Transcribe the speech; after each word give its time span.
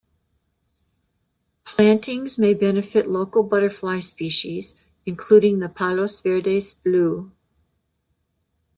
Plantings 1.63 2.39
may 2.39 2.55
benefit 2.55 3.05
local 3.07 3.43
butterfly 3.43 3.99
species 3.99 4.73
including 5.05 5.59
the 5.59 5.69
Palos 5.69 6.21
Verdes 6.21 6.73
blue. 6.73 7.31